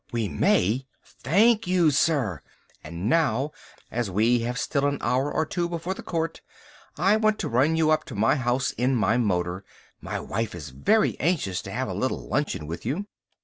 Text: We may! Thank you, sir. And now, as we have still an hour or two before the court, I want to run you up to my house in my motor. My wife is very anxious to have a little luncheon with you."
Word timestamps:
We 0.11 0.27
may! 0.27 0.87
Thank 1.05 1.67
you, 1.67 1.91
sir. 1.91 2.41
And 2.83 3.07
now, 3.07 3.51
as 3.91 4.09
we 4.09 4.39
have 4.39 4.57
still 4.57 4.87
an 4.87 4.97
hour 4.99 5.31
or 5.31 5.45
two 5.45 5.69
before 5.69 5.93
the 5.93 6.01
court, 6.01 6.41
I 6.97 7.17
want 7.17 7.37
to 7.37 7.47
run 7.47 7.75
you 7.75 7.91
up 7.91 8.05
to 8.05 8.15
my 8.15 8.35
house 8.35 8.71
in 8.71 8.95
my 8.95 9.17
motor. 9.17 9.63
My 10.01 10.19
wife 10.19 10.55
is 10.55 10.71
very 10.71 11.19
anxious 11.19 11.61
to 11.61 11.71
have 11.71 11.87
a 11.87 11.93
little 11.93 12.27
luncheon 12.27 12.65
with 12.65 12.83
you." 12.83 13.05